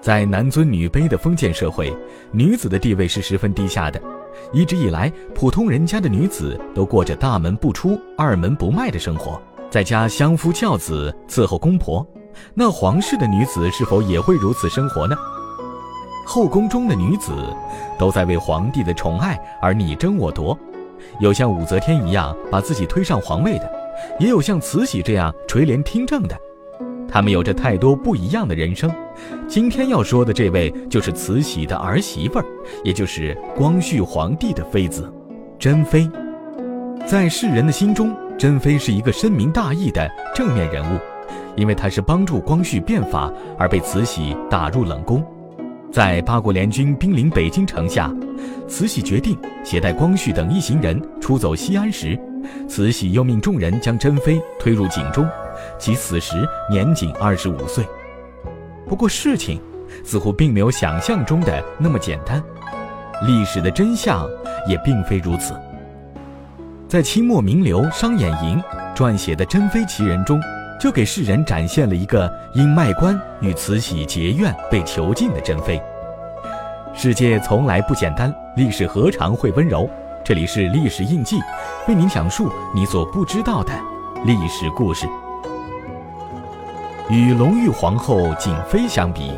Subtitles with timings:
[0.00, 1.94] 在男尊女卑的封建社会，
[2.30, 4.00] 女子的地位是十分低下的。
[4.52, 12.06] 一直以来，普通人家的女子都过着大门不出、二门不迈的生活，在家相夫教子、伺候公婆。
[12.54, 15.16] 那皇室的女子是否也会如此生活呢？
[16.24, 17.32] 后宫中的女子
[17.98, 20.56] 都在为皇帝的宠爱而你争我夺，
[21.18, 23.68] 有像武则天一样把自己推上皇位的，
[24.20, 26.38] 也有像慈禧这样垂帘听政的。
[27.08, 28.90] 他们有着太多不一样的人生。
[29.48, 32.44] 今天要说的这位就是慈禧的儿媳妇儿，
[32.84, 35.10] 也就是光绪皇帝的妃子，
[35.58, 36.08] 珍妃。
[37.06, 40.98] 在世人的心中，珍妃是一个深明大义的正面人物，
[41.56, 45.24] 因为她是帮助光绪变法而被慈禧打入冷宫。
[45.90, 48.14] 在八国联军兵临北京城下，
[48.68, 52.18] 慈禧决定携带光绪等一行人出走西安时，
[52.68, 55.26] 慈禧又命众人将珍妃推入井中。
[55.78, 57.84] 其死时年仅二十五岁，
[58.86, 59.60] 不过事情
[60.04, 62.42] 似乎并没有想象中的那么简单，
[63.26, 64.28] 历史的真相
[64.66, 65.54] 也并非如此。
[66.88, 68.62] 在清末名流商衍营
[68.94, 70.40] 撰写的《珍妃奇人》中，
[70.80, 75.80] 就给世人展现了一个因卖官与慈禧结怨被囚禁的珍妃。
[76.94, 79.88] 世界从来不简单，历史何尝会温柔？
[80.24, 81.36] 这里是历史印记，
[81.86, 83.72] 为您讲述你所不知道的
[84.24, 85.06] 历史故事。
[87.10, 89.32] 与隆裕皇后景妃相比，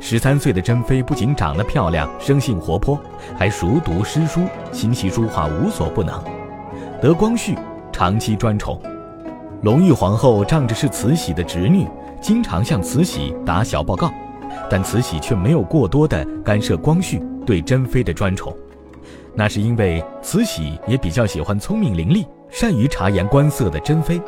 [0.00, 2.98] 十三岁的珍妃不仅长得漂亮、生性活泼，
[3.36, 4.40] 还熟读诗书、
[4.72, 6.18] 琴棋书画无所不能，
[6.98, 7.54] 得光绪
[7.92, 8.80] 长期专宠。
[9.60, 11.86] 隆裕皇后仗着是慈禧的侄女，
[12.22, 14.10] 经常向慈禧打小报告，
[14.70, 18.56] 但慈禧却没有过多的干涉光绪对珍妃的专宠，
[19.34, 24.18] 那是因为慈禧也比较喜欢聪明伶俐、善于察言观色的珍妃，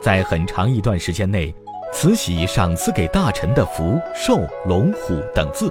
[0.00, 1.52] 在很长一段时间内。
[1.92, 5.70] 慈禧赏赐给大臣的福、寿、龙、虎等字，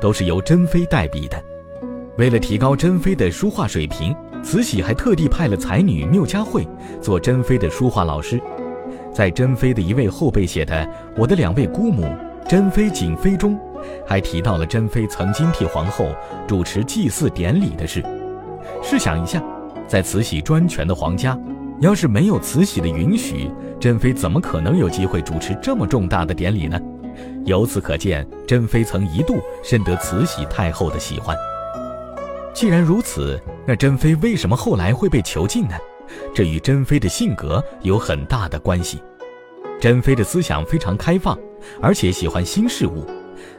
[0.00, 1.42] 都是由珍妃代笔的。
[2.16, 6.66] 为了提高珍妃的书画水平，慈禧还特地派了才女缪佳慧
[7.00, 8.40] 做珍妃的书画老师。
[9.14, 10.74] 在珍妃的一位后辈写的
[11.16, 12.04] 《我的两位姑母
[12.48, 13.58] 珍妃、景妃》中，
[14.06, 16.08] 还提到了珍妃曾经替皇后
[16.46, 18.04] 主持祭祀典礼的事。
[18.82, 19.42] 试想一下，
[19.86, 21.38] 在慈禧专权的皇家。
[21.80, 26.78] 要是没有慈禧的允许，珍妃怎么可能有机会主持这么重大的典礼呢？
[27.46, 31.34] 由此可见，珍妃曾一度深得慈禧太后的喜欢。
[32.52, 35.74] 既然如此，那珍妃为什么后来会被囚禁呢？
[36.34, 39.02] 这与珍妃的性格有很大的关系。
[39.80, 41.38] 珍妃的思想非常开放，
[41.80, 43.06] 而且喜欢新事物，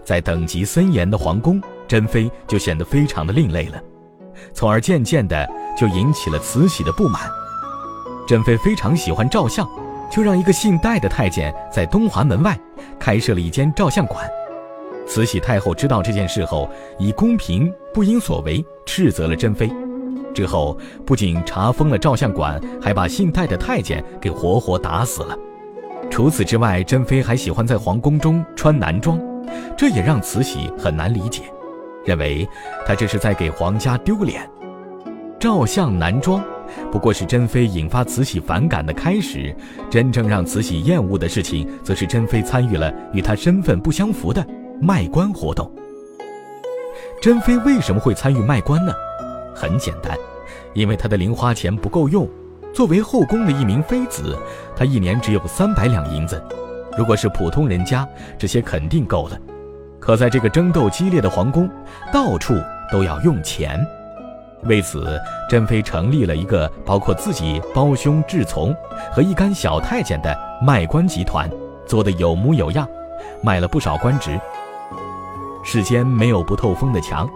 [0.03, 3.81] 在等级森严的皇宫，珍妃就显得非常的另类了，
[4.53, 7.23] 从而渐渐的就引起了慈禧的不满。
[8.31, 9.69] 珍妃非常喜欢照相，
[10.09, 12.57] 就让一个姓戴的太监在东华门外
[12.97, 14.25] 开设了一间照相馆。
[15.05, 19.69] 慈禧太后知道这件事后，以宫嫔不应所为斥责了珍妃。
[20.33, 25.37] 之后不仅查封了照相馆，还把姓戴的太监给活活打死了。
[26.09, 29.19] 除此之外，珍妃还喜欢在皇宫中穿男装，
[29.75, 31.41] 这也让慈禧很难理解，
[32.05, 32.47] 认为
[32.87, 34.49] 她这是在给皇家丢脸。
[35.37, 36.41] 照相男装。
[36.91, 39.55] 不过是珍妃引发慈禧反感的开始，
[39.89, 44.45] 真正让慈禧厌恶的事情，则是珍妃参与了与她身份不相符的
[44.81, 45.71] 卖官活动。
[47.21, 48.91] 珍妃为什么会参与卖官呢？
[49.55, 50.17] 很简单，
[50.73, 52.27] 因为她的零花钱不够用。
[52.73, 54.37] 作为后宫的一名妃子，
[54.75, 56.41] 她一年只有三百两银子。
[56.97, 58.07] 如果是普通人家，
[58.37, 59.37] 这些肯定够了。
[59.99, 61.69] 可在这个争斗激烈的皇宫，
[62.11, 62.55] 到处
[62.91, 63.85] 都要用钱。
[64.65, 68.75] 为此，珍妃成立了一个包括自己胞兄智从
[69.11, 71.49] 和一干小太监的卖官集团，
[71.85, 72.87] 做得有模有样，
[73.41, 74.39] 卖了不少官职。
[75.63, 77.27] 世间没有不透风的墙，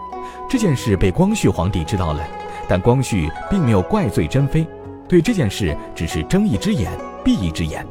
[0.47, 2.21] 这件事被光绪皇帝知道了，
[2.67, 4.65] 但光绪并没有怪罪珍妃，
[5.07, 6.91] 对这件事只是睁一只眼
[7.23, 7.83] 闭一只眼。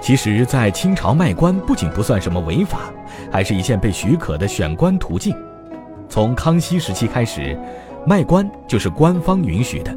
[0.00, 2.80] 其实，在清朝卖官不仅不算什么违法，
[3.30, 5.36] 还是一件被许可的选官途径。
[6.08, 7.58] 从康熙时期开始。
[8.04, 9.96] 卖官就是官方允许的，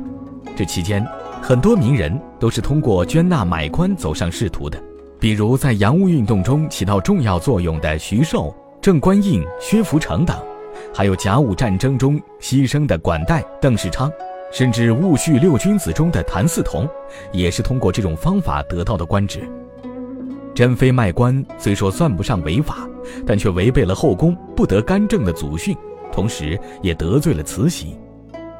[0.55, 1.03] 这期间，
[1.41, 4.77] 很多名人都是通过捐纳买官走上仕途的，
[5.19, 10.37] 比如在洋务运动中起到重要作用的徐寿、郑观应、薛福成等，
[10.93, 14.11] 还有甲午战争中牺牲的管带、邓世昌，
[14.51, 16.87] 甚至戊戌六君子中的谭嗣同，
[17.31, 19.49] 也是通过这种方法得到的官职。
[20.53, 22.87] 珍妃卖官虽说算不上违法，
[23.25, 25.75] 但却违背了后宫不得干政的祖训。
[26.15, 27.97] 同时也得罪了慈禧，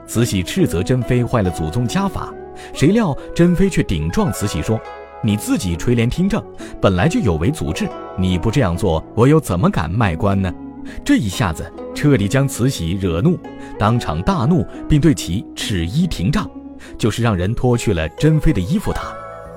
[0.06, 2.34] 慈禧斥责珍妃坏了祖宗家法，
[2.74, 4.78] 谁料珍妃却顶撞慈禧说
[5.24, 6.44] ：“你自己垂帘听政，
[6.82, 7.88] 本来就有违祖制，
[8.18, 10.54] 你不这样做，我又怎么敢卖官呢？”
[11.02, 13.40] 这一下子彻底将慈禧惹怒，
[13.80, 16.46] 当场大怒，并对其斥衣廷杖，
[16.98, 19.14] 就是让人脱去了珍妃的衣服打。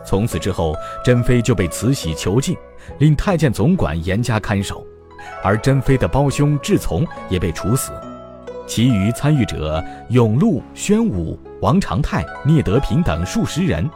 [0.07, 0.73] 从此之后，
[1.05, 2.57] 珍妃就被慈禧囚禁，
[3.01, 4.87] 令太监总管严加看守，
[5.43, 7.93] 而珍妃的胞兄志从也被处死。
[8.67, 13.89] 其余参与者永禄、宣武、王长泰、聂德平等数十人，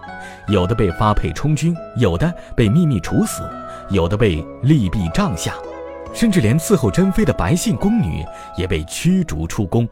[0.49, 3.43] 有的被发配充军，有的被秘密处死，
[3.90, 5.55] 有的被利弊帐下，
[6.14, 8.25] 甚至连伺候珍妃的白姓宫女
[8.56, 9.87] 也被驱逐出宫。